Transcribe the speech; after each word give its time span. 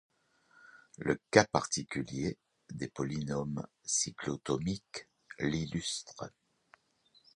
Le 0.97 1.19
cas 1.29 1.45
particulier 1.45 2.35
des 2.71 2.87
polynômes 2.87 3.67
cyclotomiques 3.85 5.07
l'illustre. 5.37 6.31